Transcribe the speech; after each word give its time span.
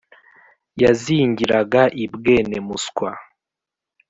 yazingiraga 0.81 1.81
i 2.03 2.05
bwene-muswa, 2.13 3.09